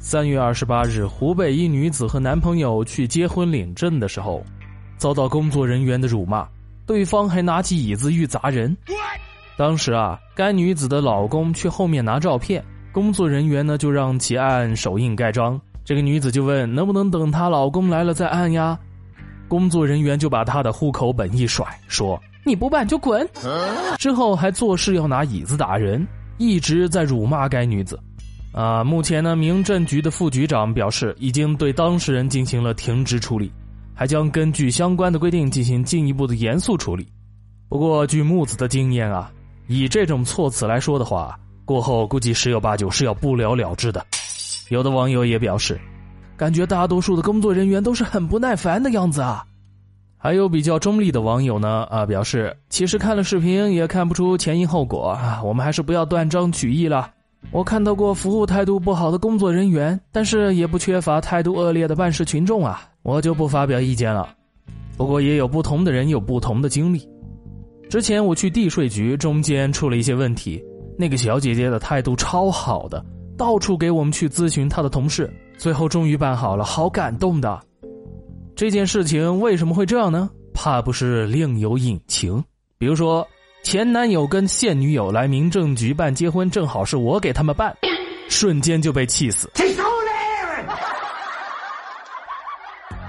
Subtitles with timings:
[0.00, 4.44] 三月二十八日，湖北一女子和男朋友去结婚领证的时候，
[4.96, 6.46] 遭到工作人员的辱骂，
[6.86, 8.74] 对方还拿起椅子欲砸人。
[9.56, 15.60] 当时啊，该女子的老公去后面拿照片，工作人员呢就让其按手印盖章。
[15.84, 18.78] 这个女子就问能不能等她老公来了再按呀？
[19.48, 23.28] 工作人员就把她的户口本一甩，说你不办就滚。
[23.98, 26.06] 之后还做事要拿椅子打人，
[26.36, 27.98] 一直在辱骂该女子。
[28.58, 33.52] 啊，目前呢，民政局的副局长表示，已经对当事人进行了停职处理，
[33.94, 37.06] 还将根据相关的规定进行进一步的严肃处理。
[37.68, 39.30] 不过，据木子的经验啊，
[39.68, 44.04] 以这种措辞来说的话，过后估计十有八九是要不了了之的。
[44.70, 45.80] 有的网友也表示，
[46.36, 49.44] 感觉大多数的工作人员都是很不耐烦的样子啊。
[50.16, 57.12] 还有比较中立的网友呢，啊，表示其实看了视频也看不出前因后果啊，我们还是不要断章取义了。
[57.50, 64.28] 我看到过服务态度不好的工作人员，但是也不缺乏态度恶劣的办事群众啊，我就不发表意见了。
[64.98, 67.08] 不过也有不同的人有不同的经历。
[67.88, 70.62] 之前我去地税局，中间出了一些问题，
[70.98, 73.02] 那个小姐姐的态度超好的，
[73.36, 77.58] 到处给我们去咨询她的同事，最后终于办好了，好感动的。
[78.54, 80.28] 这件事情为什么会这样呢？
[80.52, 82.44] 怕不是另有隐情？
[82.76, 83.26] 比如说。
[83.68, 87.76] 前男友跟现女友来民政局办结婚，正好是我给他们办，
[88.30, 89.46] 瞬间就被气死。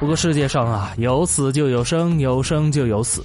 [0.00, 3.24] 不过世界上啊，有死就有生，有生就有死。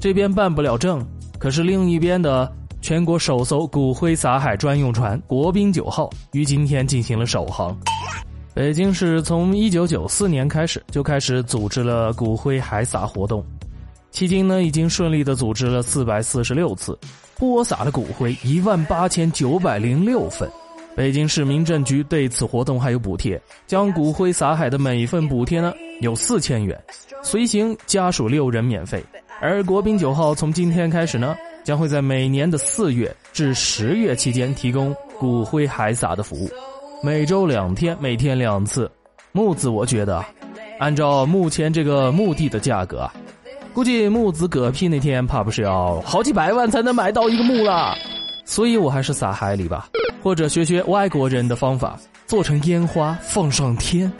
[0.00, 1.06] 这边办不了证，
[1.38, 7.78] 可是另一边的全国首艘骨灰撒海专用船“国宾九号”于今天进行了首航。
[8.52, 13.46] 北京市从一九九四年开始就开始组织了骨灰海撒活动。
[14.16, 16.98] 迄今呢，已经顺利的组织了四百四十六次，
[17.38, 20.50] 播撒了骨灰一万八千九百零六份。
[20.96, 26.82] 北京市民政局对此活动还有补贴，将骨灰撒海的每一份补贴呢有四千元，
[27.22, 29.04] 随行家属六人免费。
[29.38, 36.50] 而国宾九号从今天开始呢，将会在每年的四月至十月期间提供骨灰海撒的服务，
[37.02, 38.90] 每周两天，每天两次。
[39.32, 40.24] 木子，我觉得，
[40.78, 43.12] 按照目前这个墓地的价格啊。
[43.76, 47.94] 估计木子嗝屁那天，怕不是要好几百万才能买到一个墓了，
[48.46, 49.86] 所以我还是撒海里吧，
[50.22, 51.94] 或者学学外国人的方法，
[52.26, 54.10] 做成烟花放上天，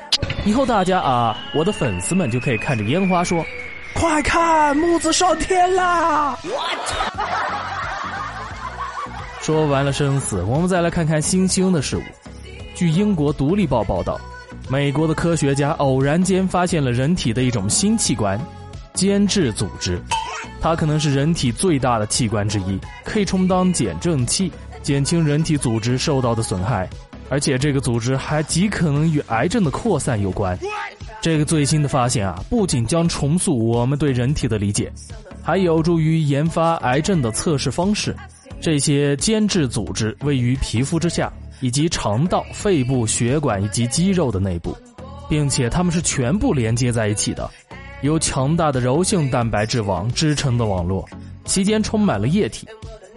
[0.45, 3.43] 以后大家啊，我的粉丝们就可以看着烟花说
[3.97, 6.51] ：“快看，木子上天啦！”我
[6.85, 7.25] 操
[9.41, 12.03] 说完了生死，我们再来看看新兴的事物。
[12.75, 14.21] 据英国《独立报》报道，
[14.69, 18.39] 美国的科学家偶然间发现了人体的一种新器官。
[18.97, 20.01] 间质组织，
[20.61, 24.51] 它可能是人体最大的器官之一，可以充当减震器，
[24.83, 26.89] 减轻人体组织受到的损害。
[27.29, 30.59] 而且这个组织还极可能与癌症的扩散有关。
[31.21, 34.91] 这个最新的发现啊，不仅将重塑我们对人体的理解，
[35.43, 38.17] 还有助于研发癌症的测试方式。
[38.61, 41.31] 这些间质组织位于皮肤之下，
[41.61, 44.75] 以及肠道、肺部、血管以及肌肉的内部，
[45.29, 47.51] 并且它们是全部连接在一起的。
[48.03, 51.09] 由强大的柔性蛋白质网支撑的网络，
[51.45, 52.67] 其间充满了液体。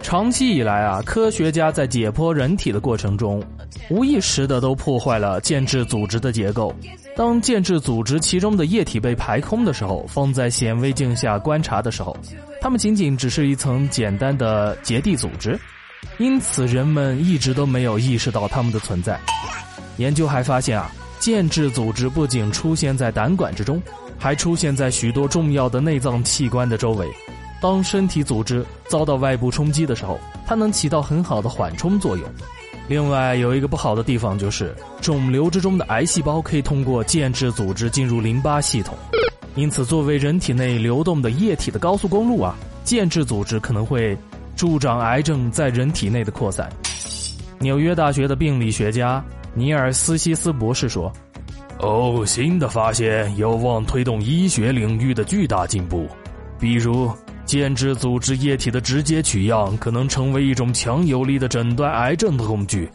[0.02, 3.42] 长期以来啊，科学家在解剖人体的过程中，
[3.90, 6.74] 无意识的都破坏了间质组织的结构。
[7.14, 12.16] 当间质组织其中的液体被排空的时候，放在显微镜下观察的时候，
[12.62, 15.60] 它们仅仅只是一层简单的结缔组织，
[16.16, 19.20] 因此人们一直都没有意识到它们的存在。
[19.98, 23.80] 研究还发现啊，间质组织不仅出现在胆管之中。
[24.20, 27.08] 还出现在许多重要的内脏器官的周围。
[27.60, 32.26] 当身体组织遭到外部冲击的时候，它能起到很好的缓冲作用。
[32.86, 38.94] 另外，有一个不好的地方就是，肿瘤之中的癌细胞可以通过间质组织进入淋巴系统，
[39.54, 42.54] 因此作为人体内流动的液体的高速公路啊，
[42.84, 44.16] 间质组织可能会
[44.56, 46.68] 助长癌症在人体内的扩散。
[47.58, 49.22] 纽约大学的病理学家
[49.54, 51.10] 尼尔斯西斯博士说。
[51.82, 56.06] 哦，新的发现有望推动医学领域的巨大进步，
[56.58, 57.10] 比如
[57.46, 62.88] 间质组织液体的直接取样可能成为一种强有力的诊断癌症的工具。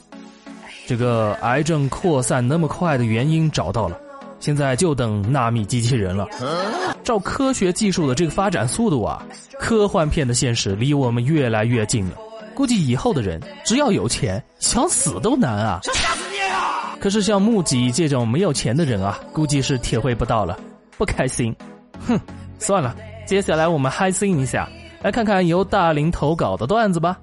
[0.86, 4.00] 这个癌症扩散那么快的原因找到了，
[4.40, 6.28] 现在就等纳米机器人了。
[7.04, 9.26] 照科学技术的这个发展速度啊，
[9.60, 12.16] 科幻片的现实离我们越来越近了。
[12.54, 15.82] 估计以后的人只要有钱，想死都难啊！
[17.06, 20.58] 可是像木吉这种没有钱的人啊，估计是体会不到了，
[20.98, 21.56] 不开心。
[22.08, 22.20] 哼，
[22.58, 22.96] 算了，
[23.28, 24.68] 接下来我们嗨心一下，
[25.04, 27.20] 来看看由大林投稿的段子吧。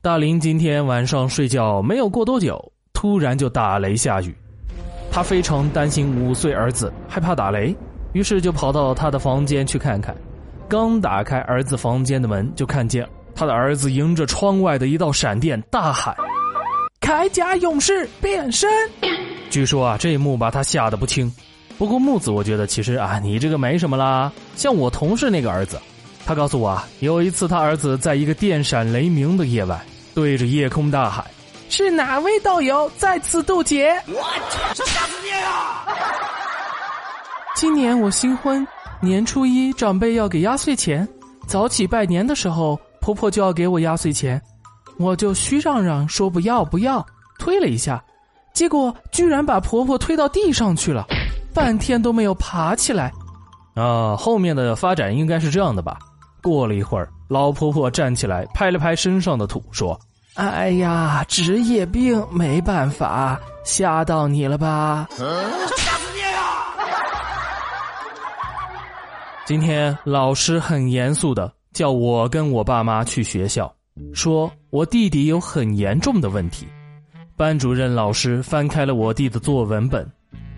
[0.00, 2.56] 大林今天晚上睡觉没有过多久，
[2.94, 4.34] 突突然就打雷下雨，
[5.12, 7.76] 他非常担心五岁儿子，害怕打雷，
[8.14, 10.16] 于是就跑到他的房间去看看。
[10.70, 16.16] 刚打开儿子房间的门，就看见他的儿子迎着窗外的一道闪电大喊
[17.04, 18.70] ：“铠甲勇士变身！”
[19.50, 21.30] 据说啊，这一幕把他吓得不轻。
[21.76, 24.32] 不过木子，我觉得其实啊，你这个没什么啦。
[24.56, 25.78] 像我同事那个儿子，
[26.24, 29.78] 他告诉我啊，有一次他儿子在一个电闪雷鸣的夜晚，
[30.14, 31.24] 对着夜空大喊
[31.68, 34.14] ：“是哪位道友在此渡劫？”我
[34.50, 35.86] 操，吓死你啊！
[37.54, 38.66] 今年我新婚，
[39.00, 41.06] 年初一长辈要给压岁钱，
[41.46, 44.40] 早起拜年的时候，婆婆就要给我压岁钱，
[44.98, 47.04] 我就虚嚷嚷说不要不要，
[47.38, 48.02] 推了一下，
[48.52, 51.06] 结果居然把婆婆推到地上去了。
[51.52, 53.12] 半天都没有爬起来，
[53.74, 54.16] 啊！
[54.16, 55.98] 后面的发展应该是这样的吧？
[56.42, 59.98] 过了一会儿，老婆婆站起来，拍了拍身上的土，说
[60.34, 66.38] ：“哎呀，职业病，没办法，吓到你了吧？”吓死你了！
[69.46, 73.73] 今天老师很严肃的叫我跟我爸妈去学校，
[74.12, 76.66] 说我弟弟有很严重的问题。
[77.36, 80.08] 班主任老师翻开了我弟的作文本。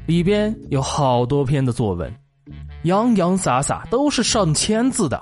[0.06, 2.14] 里边有好多篇的作文，
[2.84, 5.20] 洋洋洒洒都是上千字的。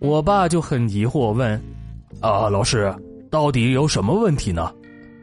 [0.00, 1.62] 我爸就很疑惑问
[2.20, 2.92] ：“啊，老师，
[3.30, 4.74] 到底有什么问题呢？”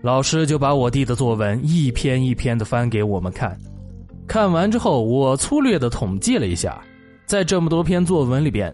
[0.01, 3.57] 老师就把我弟的作文一篇一篇的翻给我们看。
[4.25, 6.81] 看完之后，我粗略的统计了一下，
[7.25, 8.73] 在这么多篇作文里边，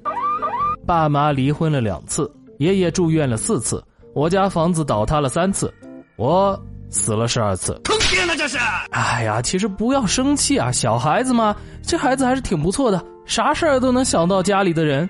[0.86, 3.84] 爸妈离婚了两次，爷爷住院了四次，
[4.14, 5.74] 我家房子倒塌了三次，
[6.16, 6.58] 我。
[6.92, 8.58] 死了十二次，坑爹呢这是！
[8.90, 15.08] 哎呀，其实不要生气啊，小孩子嘛，这孩子还是挺不错的，啥事儿都能想到家里的人。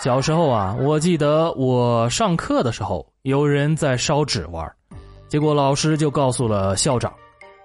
[0.00, 4.66] 小时候啊，我记得我上课的时候，有人在烧纸玩，
[5.28, 7.12] 结果老师就告诉了校长，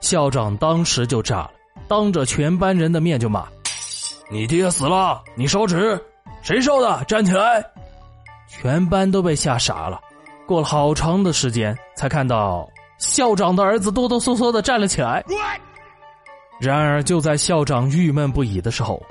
[0.01, 1.51] 校长当时就炸了，
[1.87, 3.47] 当着全班人的面就骂
[4.31, 6.01] ：“你爹死了，你烧纸，
[6.41, 7.03] 谁烧的？
[7.03, 7.61] 站起来！”
[8.47, 9.99] 全班都被吓傻了，
[10.45, 12.65] 过了好长的时间，才看到
[12.97, 15.21] 校长的儿子哆哆嗦嗦的站了起来。
[16.61, 19.01] 然而，就在校长郁闷不已的时候，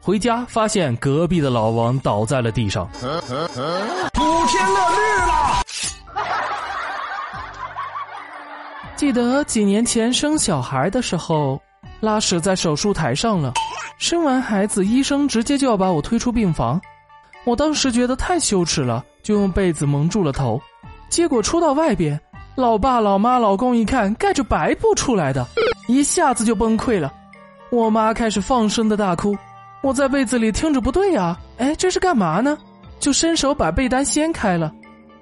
[0.00, 2.98] 回家发现隔壁的老王倒在了地上，普
[4.46, 5.62] 天乐绿了。
[8.94, 11.60] 记得几年前生小孩的时候，
[12.00, 13.52] 拉屎在手术台上了，
[13.98, 16.80] 生完孩子，医生直接就要把我推出病房。
[17.44, 20.60] 我当时觉得太羞耻了，就用被子蒙住了头。
[21.08, 22.18] 结果出到外边，
[22.54, 25.44] 老爸、老妈、老公一看盖着白布出来的，
[25.88, 27.12] 一下子就崩溃了。
[27.70, 29.36] 我妈开始放声的大哭，
[29.82, 32.56] 我在被子里听着不对啊，哎，这是干嘛呢？
[33.00, 34.72] 就伸手把被单掀开了，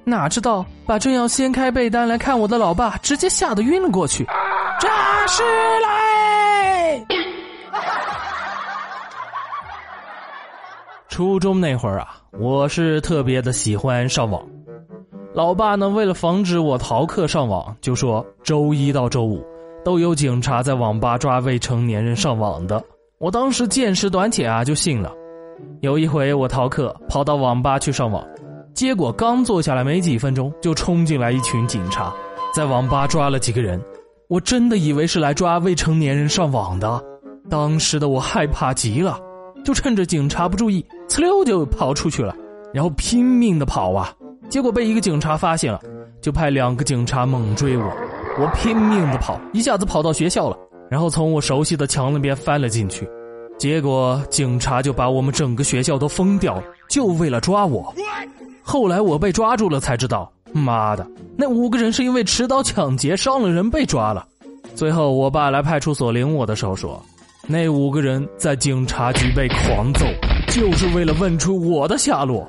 [0.05, 4.27] 哪知道把正要掀开被单来看我的老爸，直接吓得晕了过去。
[4.79, 4.89] 这
[5.29, 5.43] 是
[5.83, 5.96] 来。
[11.17, 12.09] 初中那会儿啊，
[12.39, 14.47] 我是特别的喜欢上网。
[15.33, 19.43] 老爸呢，为了防止我逃课上网，就说周一到周五
[19.83, 22.85] 都有警察在网吧抓未成年人上网的。
[23.17, 25.11] 我当时见识短浅啊，就信了。
[25.81, 28.23] 有一回我逃课跑到网吧去上网，
[28.75, 32.13] 结果刚坐下来没几分钟，就冲进来一群警察，
[32.55, 33.83] 在网吧抓了几个人。
[34.29, 37.03] 我真的以为是来抓未成年人上网的，
[37.49, 39.19] 当时的我害怕极了。
[39.67, 42.33] 就趁着警察不注意，呲溜就跑出去了，
[42.73, 44.15] 然后拼命的跑啊，
[44.49, 45.81] 结果被一个警察发现了，
[46.21, 47.85] 就派两个警察猛追我，
[48.39, 50.57] 我拼命的跑，一下子跑到学校了，
[50.89, 53.09] 然后从我熟悉的墙那边翻了进去，
[53.59, 57.93] 结果警察就把我们整个学校都封掉了，就为了抓我。
[58.63, 61.05] 后来我被抓住了才知道，妈的，
[61.37, 64.25] 那五个人是因为持刀抢劫伤了人被抓了。
[64.77, 67.05] 最后我爸来派出所领我的时候说。
[67.49, 70.05] 那五个人在警察局被狂揍，
[70.49, 72.45] 就是为了问出我的下落。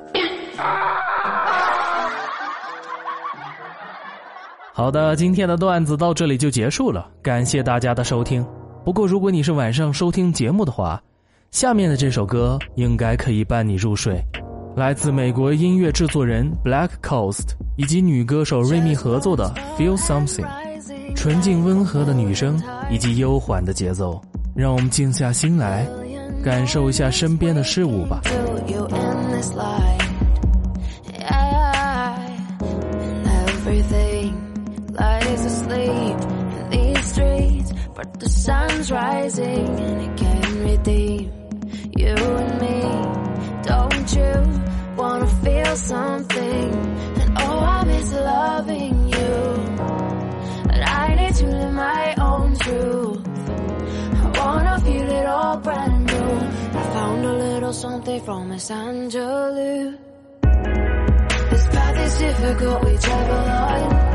[4.72, 8.44] 好的，今天的段子到这里就结束了，感谢大家的收听。
[8.84, 11.00] 不过，如果你是晚上收听节目的话，
[11.52, 14.20] 下面的这首歌应该可以伴你入睡，
[14.76, 20.46] 来自美国音乐制作人 Black Coast 以及女歌手瑞蜜合作的《Feel Something》，
[21.14, 24.20] 纯净温和的女声以及悠缓的节奏。
[24.58, 25.86] 让我们静下心来，
[26.42, 28.22] 感受一下身边的事物吧。
[57.72, 59.94] Something from Los Angeles.
[61.50, 64.07] This path is difficult, we travel on.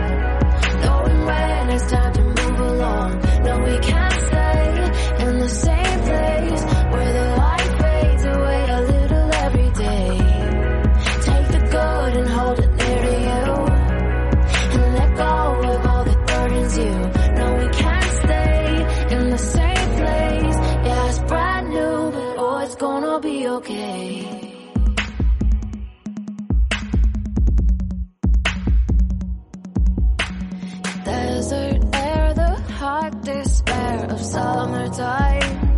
[34.94, 35.74] Summertime.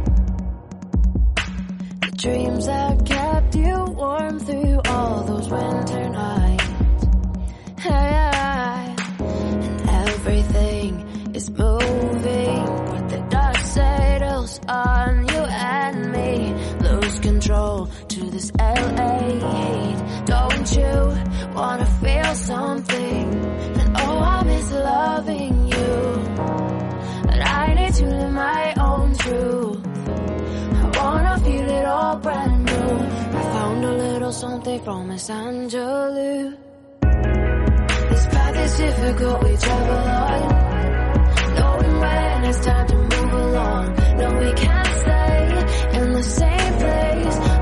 [2.02, 7.06] The dreams that kept you warm through all those winter nights.
[7.80, 16.54] Hey, and everything is moving, but the dust settles on you and me.
[16.82, 20.26] Lose control to this LA heat.
[20.26, 23.36] Don't you wanna feel something?
[23.80, 25.86] And oh, I miss loving you.
[27.28, 28.95] But I need to live my own
[29.26, 29.82] truth.
[30.82, 32.90] I wanna feel it all brand new.
[33.40, 36.54] I found a little something from Los Angeles.
[38.10, 40.42] This path is difficult, we travel on.
[41.58, 43.86] Knowing when it's time to move along.
[44.20, 45.40] No, we can't stay
[46.00, 47.55] in the same place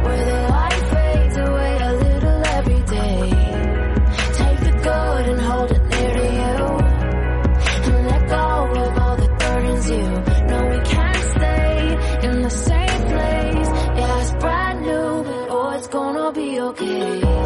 [16.63, 17.42] okay.